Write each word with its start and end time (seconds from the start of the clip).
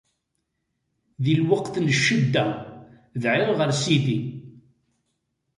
Di 1.23 1.33
lweqt 1.41 1.75
n 1.79 1.87
ccedda, 1.97 2.45
dɛiɣ 3.21 3.49
ɣer 3.57 3.69
Sidi. 3.81 4.19